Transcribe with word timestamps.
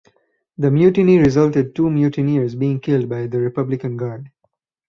The 0.57 0.71
mutiny 0.71 1.19
resulted 1.19 1.75
two 1.75 1.87
mutineers 1.91 2.55
being 2.55 2.79
killed 2.79 3.07
by 3.07 3.27
the 3.27 3.39
Republican 3.39 3.97
Guard. 3.97 4.31